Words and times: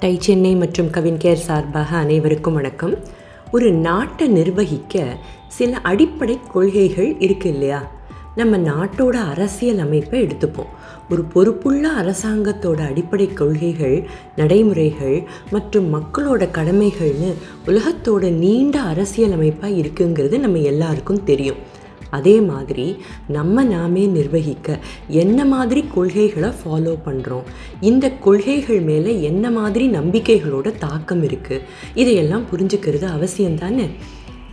Tie 0.00 0.16
Chennai 0.20 0.56
மற்றும் 0.56 0.86
கவின்கேர் 0.86 1.44
சார்பாக 1.46 1.96
அனைவருக்கும் 1.96 2.54
வணக்கம். 2.54 2.98
ஒரு 3.52 3.72
நாட்டை 3.72 4.28
நிர்வகிக்க 4.28 5.16
சில 5.48 5.76
அடிப்படை 5.76 6.38
கொள்கைகள் 6.52 7.18
இருக்கு 7.18 7.48
இல்லையா? 7.48 7.90
நம்ம 8.36 8.58
நாட்டோட 8.58 9.14
அரசியல் 9.30 9.78
அமைப்பை 9.78 10.22
எடுத்துப்போம். 10.22 10.70
ஒரு 11.10 11.24
பொறுப்புள்ள 11.24 11.90
அரசாங்கத்தோட 11.90 12.86
அடிப்படை 12.86 13.32
கொள்கைகள் 13.32 14.08
நடைமுறைகள் 14.36 15.22
மற்றும் 15.50 15.94
மக்களோட 15.94 16.48
கடமைகள்னு 16.58 17.34
உலகத்தோட 17.66 18.30
நீண்ட 18.30 18.80
அரசியல் 18.80 19.32
அமைப்பாக 19.32 19.74
இருக்குங்கிறது 19.74 20.38
நம்ம 20.38 20.58
எல்லாருக்கும் 20.58 21.24
தெரியும். 21.24 21.56
அதே 22.10 22.40
மாதிரி 22.40 22.96
நம்ம 23.28 23.64
நாமே 23.64 24.06
நிர்வகிக்க 24.06 24.78
என்ன 25.08 25.44
மாதிரி 25.44 25.84
கொள்கைகளை 25.94 26.48
ஃபாலோ 26.48 26.98
பண்ணுறோம் 27.06 27.42
இந்த 27.80 28.10
கொள்கைகள் 28.10 28.80
மேலே 28.80 29.22
என்ன 29.22 29.50
மாதிரி 29.50 29.88
நம்பிக்கைகளோட 29.88 30.72
தாக்கம் 30.78 31.22
இருக்குது 31.22 31.60
இதையெல்லாம் 31.94 32.44
புரிஞ்சுக்கிறது 32.52 33.04
அவசியம் 33.04 33.58
தானே? 33.58 33.90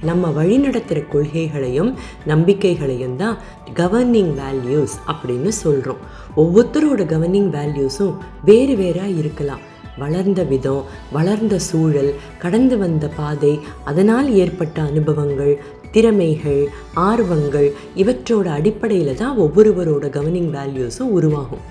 நம்ம 0.01 0.29
வழிநடத்துகிற 0.29 1.07
கொள்கைகளையும் 1.07 1.93
நம்பிக்கைகளையும் 2.25 3.15
தான் 3.15 3.37
கவர்னிங் 3.75 4.33
வேல்யூஸ் 4.35 4.95
அப்படின்னு 5.07 5.47
சொல்கிறோம் 5.47 5.97
ஒவ்வொருத்தரோட 6.37 7.01
கவர்னிங் 7.05 7.49
வேல்யூஸும் 7.49 8.17
வேறு 8.45 8.75
வேறாக 8.75 9.07
இருக்கலாம். 9.07 9.59
வளர்ந்த 9.97 10.43
விதம் 10.43 10.83
வளர்ந்த 11.11 11.59
சூழல் 11.59 12.15
கடந்து 12.37 12.77
வந்த 12.77 13.07
பாதை 13.07 13.59
அதனால் 13.85 14.33
ஏற்பட்ட 14.33 14.81
அனுபவங்கள் 14.81 15.61
திறமைகள் 15.91 16.61
ஆர்வங்கள் 16.93 17.69
இவற்றோட 17.95 18.47
அடிப்படையில் 18.59 19.19
தான் 19.23 19.37
ஒவ்வொருவரோட 19.37 20.05
கவர்னிங் 20.17 20.51
வேல்யூஸும் 20.57 21.13
உருவாகும். 21.17 21.65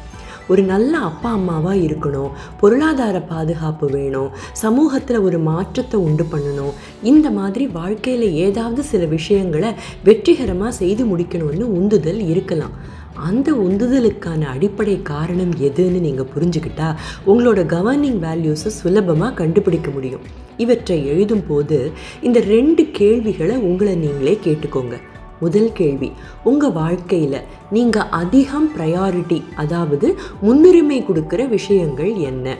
ஒரு 0.49 0.63
நல்ல 0.63 0.99
அப்பா 0.99 1.31
அம்மாவாக 1.31 1.77
இருக்கணும் 1.77 2.35
பொருளாதார 2.61 3.21
பாதுகாப்பு 3.21 3.87
வேணும் 3.91 4.29
சமூகத்தில் 4.53 5.19
ஒரு 5.19 5.39
மாற்றத்தை 5.39 6.01
உண்டு 6.01 6.25
பண்ணணும் 6.33 6.77
இந்த 7.03 7.31
மாதிரி 7.31 7.67
வாழ்க்கையில் 7.67 8.27
ஏதாவது 8.33 8.83
சில 8.83 9.05
விஷயங்களை 9.05 9.73
வெற்றிகரமாக 10.05 10.73
செய்து 10.73 11.05
முடிக்கணும்னு 11.05 11.67
உந்துதல் 11.79 12.23
இருக்கலாம். 12.29 12.77
அந்த 13.17 13.53
உந்துதலுக்கான 13.53 14.41
அடிப்படை 14.41 15.03
காரணம் 15.03 15.53
எதுன்னு 15.53 16.01
நீங்கள் 16.01 16.31
புரிஞ்சுக்கிட்டா 16.35 16.95
உங்களோட 17.27 17.61
கவர்னிங் 17.75 18.19
வேல்யூஸை 18.25 18.67
சுலபமாக 18.67 19.35
கண்டுபிடிக்க 19.35 19.91
முடியும். 19.91 20.21
இவற்றை 20.57 21.07
எழுதும் 21.07 21.47
போது 21.49 21.93
இந்த 22.23 22.41
ரெண்டு 22.41 22.91
கேள்விகளை 22.91 23.57
உங்களை 23.57 23.95
நீங்களே 23.95 24.39
கேட்டுக்கோங்க. 24.45 24.97
முதல் 25.41 25.73
கேள்வி 25.73 26.13
உங்கள் 26.45 26.73
வாழ்க்கையில் 26.73 27.45
நீங்கள் 27.71 28.09
அதிகம் 28.11 28.71
ப்ரையாரிட்டி 28.77 29.43
அதாவது 29.55 30.15
முன்னுரிமை 30.43 31.03
கொடுக்குற 31.03 31.49
விஷயங்கள் 31.49 32.15
என்ன? 32.15 32.57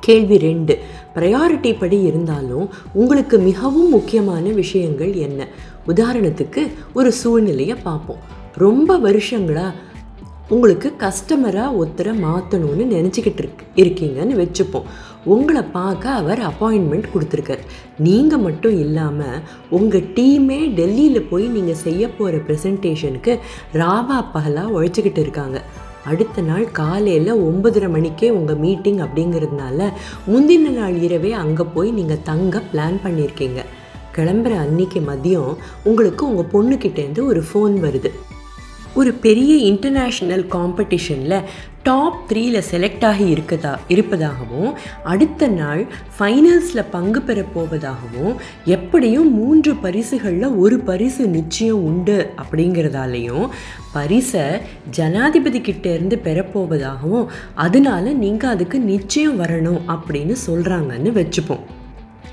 கேள்வி 0.00 0.38
ரெண்டு 0.38 0.78
ப்ரையாரிட்டி 1.14 1.78
படி 1.78 2.02
இருந்தாலும் 2.02 2.68
உங்களுக்கு 2.92 3.38
மிகவும் 3.38 3.88
முக்கியமான 3.88 4.50
விஷயங்கள் 4.50 5.14
என்ன? 5.14 5.46
உதாரணத்துக்கு 5.86 6.70
ஒரு 6.92 7.12
சூழ்நிலையை 7.12 7.76
பார்ப்போம். 7.82 8.38
ரொம்ப 8.56 8.98
வருஷங்களாக 8.98 9.88
உங்களுக்கு 10.48 10.92
கஸ்டமராக 11.02 11.76
ஒருத்தரை 11.80 12.12
மாற்றணும்னு 12.24 12.84
நினச்சிக்கிட்டு 12.94 13.42
இருக்கு 13.42 13.64
இருக்கீங்கன்னு 13.76 14.34
வச்சுப்போம். 14.40 14.86
உங்களை 15.24 15.62
பார்க்க 15.62 16.10
அவர் 16.10 16.40
அப்பாயின்மெண்ட் 16.40 17.06
கொடுத்துருக்கார். 17.12 17.62
நீங்கள் 17.98 18.42
மட்டும் 18.46 18.78
இல்லாமல் 18.78 19.42
உங்கள் 19.70 20.08
டீமே 20.16 20.74
டெல்லியில் 20.78 21.28
போய் 21.28 21.46
நீங்கள் 21.46 21.82
செய்ய 21.84 22.08
போகிற 22.08 22.40
ப்ரெசன்டேஷனுக்கு 22.48 23.38
ராவா 23.72 24.18
பகலாக 24.32 24.74
உழைச்சிக்கிட்டு 24.76 25.18
இருக்காங்க. 25.18 25.60
அடுத்த 26.10 26.40
நாள் 26.40 26.66
காலையில் 26.72 27.32
ஒன்பதரை 27.32 27.88
மணிக்கே 27.88 28.30
உங்கள் 28.30 28.56
மீட்டிங் 28.56 28.98
அப்படிங்கிறதுனால 28.98 29.88
முந்தின 30.32 30.72
நாள் 30.78 31.02
இரவே 31.02 31.32
அங்கே 31.32 31.62
போய் 31.62 31.90
நீங்கள் 31.90 32.22
தங்க 32.22 32.62
பிளான் 32.72 32.98
பண்ணியிருக்கீங்க. 33.04 33.62
கிளம்புற 34.16 34.52
அன்னைக்கு 34.64 35.00
மதியம் 35.00 35.56
உங்களுக்கு 35.84 36.24
உங்கள் 36.26 36.52
பொண்ணுக்கிட்டேருந்து 36.52 37.24
ஒரு 37.24 37.42
ஃபோன் 37.48 37.76
வருது. 37.86 38.10
ஒரு 38.94 39.12
பெரிய 39.12 39.72
இன்டர்நேஷ்னல் 39.72 40.44
காம்படிஷனில் 40.50 41.44
டாப் 41.82 42.32
த்ரீல 42.32 42.62
செலக்ட் 42.70 43.04
ஆகி 43.04 43.34
இருக்கதா 43.34 43.76
இருப்பதாகவும் 43.88 44.74
அடுத்த 45.04 45.48
நாள் 45.48 45.86
ஃபைனல்ஸில் 46.18 46.90
பங்கு 46.90 47.22
பெற 47.22 47.44
போவதாகவும் 47.54 48.34
எப்படியும் 48.64 49.34
மூன்று 49.34 49.74
பரிசுகளில் 49.74 50.56
ஒரு 50.56 50.78
பரிசு 50.80 51.26
நிச்சயம் 51.26 51.82
உண்டு 51.84 52.30
அப்படிங்கிறதாலையும் 52.42 53.48
பரிசை 53.92 54.46
ஜனாதிபதி 54.90 55.60
கிட்டேருந்து 55.60 56.18
பெறப்போவதாகவும் 56.24 57.26
அதனால 57.54 58.12
நீங்கள் 58.12 58.50
அதுக்கு 58.50 58.78
நிச்சயம் 58.78 59.40
வரணும் 59.40 59.80
அப்படின்னு 59.88 60.36
சொல்கிறாங்கன்னு 60.46 61.12
வச்சுப்போம். 61.20 61.66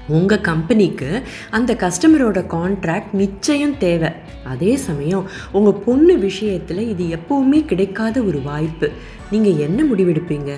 உங்கள் 0.08 0.42
கம்பெனிக்கு 0.42 1.24
அந்த 1.50 1.74
கஸ்டமரோட 1.74 2.40
கான்ட்ராக்ட் 2.56 3.14
நிச்சயம் 3.14 3.78
தேவை. 3.78 4.12
அதே 4.44 4.76
சமயம் 4.78 5.26
உங்கள் 5.52 5.82
பொண்ணு 5.86 6.18
விஷயத்தில் 6.18 6.88
இது 6.88 7.18
எப்போவுமே 7.18 7.66
கிடைக்காத 7.66 8.22
ஒரு 8.22 8.42
வாய்ப்பு. 8.42 8.90
நீங்கள் 9.32 9.58
என்ன 9.58 9.84
முடிவெடுப்பீங்க? 9.84 10.54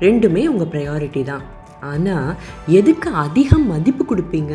ரெண்டுமே 0.00 0.46
உங்கள் 0.46 0.70
ப்ரையாரிட்டி 0.72 1.22
தான். 1.22 1.42
ஆனால் 1.80 2.36
எதுக்கு 2.66 3.10
அதிகம் 3.10 3.66
மதிப்பு 3.66 4.04
கொடுப்பீங்க? 4.04 4.54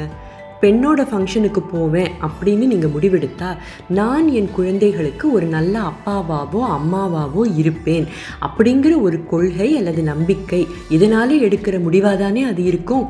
பெண்ணோட 0.62 1.02
ஃபங்க்ஷனுக்கு 1.10 1.62
போவேன் 1.72 2.12
அப்படின்னு 2.22 2.66
நீங்கள் 2.66 2.92
முடிவெடுத்தா 2.92 3.58
நான் 3.88 4.28
என் 4.28 4.52
குழந்தைகளுக்கு 4.52 5.32
ஒரு 5.32 5.46
நல்ல 5.46 5.92
அப்பாவாவோ 5.92 6.62
அம்மாவாவோ 6.78 7.44
இருப்பேன் 7.56 8.06
அப்படிங்கிற 8.42 9.02
ஒரு 9.02 9.26
கொள்கை 9.26 9.78
அல்லது 9.78 10.04
நம்பிக்கை 10.04 10.68
இதனாலே 10.90 11.38
எடுக்கிற 11.42 11.82
முடிவாக 11.82 12.16
தானே 12.16 12.44
அது 12.44 12.64
இருக்கும்? 12.64 13.06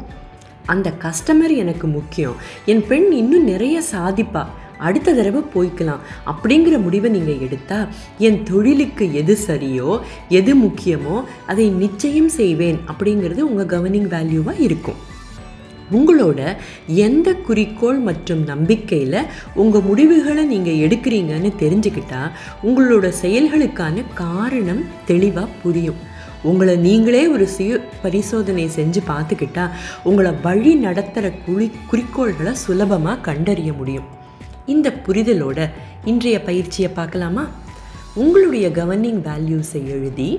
அந்த 0.66 0.94
கஸ்டமர் 1.03 1.56
எனக்கு 1.64 1.88
முக்கியம். 1.88 2.38
என் 2.66 2.86
பெண் 2.88 3.09
இன்னும் 3.22 3.50
நிறைய 3.53 3.81
சாதிப்பா. 3.94 4.44
அடுத்த 4.78 5.14
தடவை 5.14 5.42
போய்க்கலாம். 5.53 6.02
அப்படிங்கிற 6.31 6.76
முடிவை 6.81 7.12
நீங்கள் 7.12 7.40
எடுத்தால் 7.40 7.92
என் 8.28 8.40
தொழிலுக்கு 8.44 9.14
எது 9.14 9.38
சரியோ 9.48 10.00
எது 10.30 10.53
முக்கியமோ 10.56 11.18
அதை 11.48 11.68
நிச்சயம் 11.84 12.30
செய்வேன் 12.30 12.80
அப்படிங்கிறது 12.92 13.42
உங்கள் 13.50 13.72
கவர்னிங் 13.74 14.09
வேல்யூவாக 14.16 14.59
இருக்கும். 14.59 15.02
உங்களோட 15.92 16.40
எந்த 16.88 17.30
குறிக்கோள் 17.47 18.00
மற்றும் 18.00 18.44
நம்பிக்கையில் 18.44 19.20
உங்கள் 19.53 19.86
முடிவுகளை 19.90 20.44
நீங்கள் 20.46 20.82
எடுக்கிறீங்கன்னு 20.86 21.52
தெரிஞ்சுக்கிட்டால் 21.64 22.34
உங்களோட 22.64 23.12
செயல்களுக்கான 23.22 24.03
காரணம் 24.14 24.84
தெளிவாக 25.06 25.56
புரியும். 25.64 26.02
உங்களை 26.46 26.76
நீங்களே 26.78 27.22
ஒரு 27.28 27.46
சுய 27.48 27.78
பரிசோதனை 28.02 28.64
செஞ்சு 28.76 29.02
பார்த்துக்கிட்டா 29.08 29.70
உங்களை 30.04 30.32
வழி 30.44 30.74
நடத்துகிற 30.76 31.34
குறி 31.46 31.72
குறிக்கோள்களை 31.92 32.52
சுலபமாக 32.52 33.22
கண்டறிய 33.22 33.74
முடியும். 33.74 34.08
இந்த 34.66 34.94
புரிதலோட 35.08 35.70
இன்றைய 36.06 36.42
பயிற்சியை 36.42 36.92
பார்க்கலாமா? 36.92 37.46
உங்களுடைய 38.14 38.70
கவர்னிங் 38.70 39.22
வேல்யூஸை 39.30 39.82
எழுதி 39.86 40.30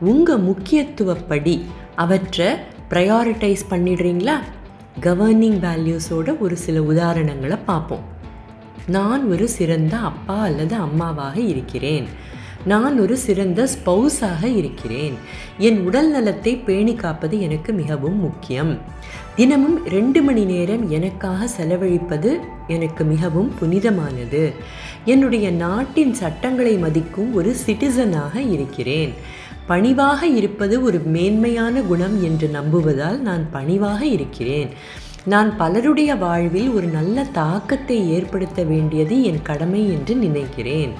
உங்கள் 0.00 0.42
முக்கியத்துவப்படி 0.42 1.64
அவற்றை 1.96 2.48
ப்ரையாரிட்டைஸ் 2.90 3.64
பண்ணிடுறீங்களா? 3.70 4.36
கவர்னிங் 5.00 5.60
வேல்யூஸோட 5.66 6.38
ஒரு 6.38 6.56
சில 6.56 6.80
உதாரணங்களை 6.80 7.58
பார்ப்போம். 7.66 8.04
நான் 8.86 9.22
ஒரு 9.30 9.48
சிறந்த 9.48 9.96
அப்பா 9.96 10.36
அல்லது 10.42 10.74
அம்மாவாக 10.74 11.40
இருக்கிறேன். 11.40 12.06
நான் 12.66 13.00
ஒரு 13.00 13.16
சிறந்த 13.16 13.68
ஸ்பௌஸாக 13.74 14.56
இருக்கிறேன். 14.56 15.14
என் 15.58 15.78
உடல் 15.86 16.10
நலத்தை 16.10 16.56
பேணி 16.56 16.94
காப்பது 16.94 17.40
எனக்கு 17.40 17.72
மிகவும் 17.72 18.18
முக்கியம். 18.20 18.78
தினமும் 19.34 19.86
ரெண்டு 19.86 20.22
மணி 20.22 20.44
நேரம் 20.44 20.90
எனக்காக 20.90 21.48
செலவழிப்பது 21.56 22.30
எனக்கு 22.68 23.04
மிகவும் 23.04 23.54
புனிதமானது. 23.58 24.52
என்னுடைய 25.04 25.50
நாட்டின் 25.50 26.14
சட்டங்களை 26.14 26.76
மதிக்கும் 26.76 27.34
ஒரு 27.34 27.56
சிட்டிசனாக 27.66 28.36
இருக்கிறேன். 28.50 29.12
பணிவாக 29.66 30.26
இருப்பது 30.26 30.82
ஒரு 30.82 30.98
மேன்மையான 30.98 31.80
குணம் 31.80 32.22
என்று 32.22 32.50
நம்புவதால் 32.52 33.18
நான் 33.18 33.50
பணிவாக 33.50 34.06
இருக்கிறேன். 34.06 34.68
நான் 35.24 35.56
பலருடைய 35.56 36.14
வாழ்வில் 36.14 36.70
ஒரு 36.70 36.86
நல்ல 36.86 37.24
தாக்கத்தை 37.32 38.10
ஏற்படுத்த 38.10 38.62
வேண்டியது 38.62 39.22
என் 39.22 39.42
கடமை 39.42 39.92
என்று 39.92 40.14
நினைக்கிறேன். 40.14 40.92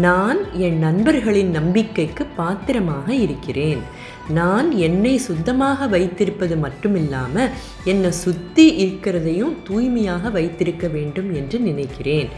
நான் 0.00 0.52
என் 0.52 0.78
நண்பர்களின் 0.78 1.50
நம்பிக்கைக்கு 1.50 2.26
பாத்திரமாக 2.26 3.14
இருக்கிறேன். 3.14 3.80
நான் 4.28 4.72
என்னை 4.72 5.18
சுத்தமாக 5.18 5.86
வைத்திருப்பது 5.86 6.56
மட்டுமில்லாமல் 6.56 7.50
என்னை 7.84 8.12
சுற்றி 8.12 8.64
இருக்கிறதையும் 8.84 9.56
தூய்மையாக 9.62 10.30
வைத்திருக்க 10.30 10.88
வேண்டும் 10.88 11.34
என்று 11.34 11.60
நினைக்கிறேன். 11.60 12.28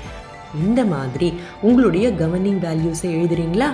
இந்த 0.55 0.85
மாதிரி 0.85 1.33
உங்களுடைய 1.61 2.09
கவர்னிங் 2.11 2.61
வேல்யூஸை 2.67 3.11
எழுதுறீங்களா? 3.19 3.71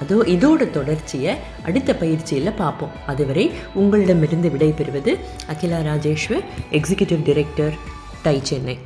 அதோ 0.00 0.16
இதோட 0.26 0.70
தொடர்ச்சியை 0.70 1.34
அடுத்த 1.62 1.94
பயிற்சியில் 1.94 2.52
பார்ப்போம். 2.54 2.90
அதுவரை 3.06 3.50
உங்களிடமிருந்து 3.74 4.48
விடைபெறுவது 4.48 5.18
Akila 5.46 5.78
Rajeshwar 5.78 6.46
executive 6.70 7.22
director 7.22 7.76
TiE 8.22 8.40
Chennai 8.42 8.82